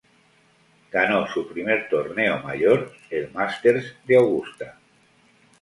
Ganó 0.91 1.27
su 1.27 1.47
primer 1.47 1.87
torneo 1.87 2.39
mayor, 2.41 2.91
el 3.11 3.29
Masters 3.33 3.95
de 4.03 4.17
Augusta. 4.17 4.79